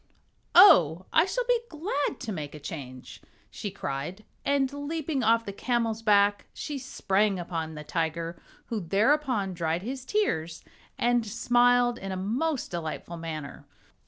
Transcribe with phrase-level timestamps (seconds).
[0.55, 5.53] "Oh, I shall be glad to make a change," she cried, and leaping off the
[5.53, 10.63] camel's back she sprang upon the tiger, who thereupon dried his tears
[10.97, 13.67] and smiled in a most delightful manner.